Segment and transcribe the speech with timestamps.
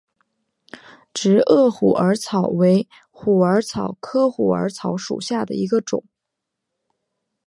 [1.13, 6.03] 直萼虎耳草为虎耳草科虎耳草属下的一个种。